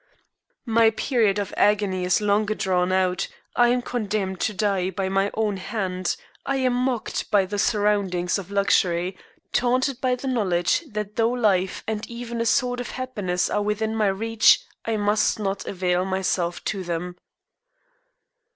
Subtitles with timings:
[0.65, 5.29] My period of agony is longer drawn out, I am condemned to die by my
[5.35, 9.15] own hand, I am mocked by the surroundings of luxury,
[9.53, 13.95] taunted by the knowledge that though life and even a sort of happiness are within
[13.95, 17.15] my reach I must not avail myself of them.